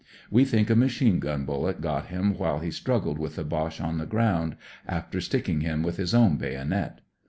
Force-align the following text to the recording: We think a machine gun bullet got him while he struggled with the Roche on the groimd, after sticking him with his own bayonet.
We 0.31 0.45
think 0.45 0.71
a 0.71 0.75
machine 0.75 1.19
gun 1.19 1.45
bullet 1.45 1.79
got 1.79 2.07
him 2.07 2.33
while 2.35 2.57
he 2.57 2.71
struggled 2.71 3.19
with 3.19 3.35
the 3.35 3.45
Roche 3.45 3.79
on 3.79 3.99
the 3.99 4.07
groimd, 4.07 4.55
after 4.87 5.21
sticking 5.21 5.61
him 5.61 5.83
with 5.83 5.97
his 5.97 6.15
own 6.15 6.37
bayonet. 6.37 7.01